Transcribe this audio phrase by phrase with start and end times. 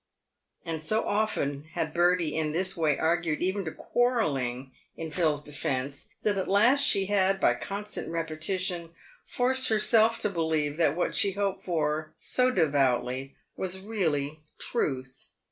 [0.65, 6.07] And so often had Bertie in this way argued, even to quarrelling, in Phil's defence,
[6.23, 8.95] that at last she had, by constant repetition,
[9.27, 15.27] forced herself to believe that what she hoped for so devoutly was really truth.